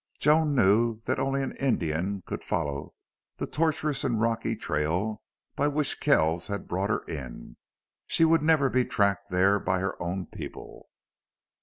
Joan 0.17 0.55
knew 0.55 0.99
that 1.01 1.19
only 1.19 1.43
an 1.43 1.55
Indian 1.57 2.23
could 2.25 2.43
follow 2.43 2.95
the 3.37 3.45
tortuous 3.45 4.03
and 4.03 4.19
rocky 4.19 4.55
trail 4.55 5.21
by 5.55 5.67
which 5.67 5.99
Kells 5.99 6.47
had 6.47 6.67
brought 6.67 6.89
her 6.89 7.03
in. 7.03 7.55
She 8.07 8.25
would 8.25 8.41
never 8.41 8.71
be 8.71 8.83
tracked 8.83 9.29
there 9.29 9.59
by 9.59 9.77
her 9.77 10.01
own 10.01 10.25
people. 10.25 10.89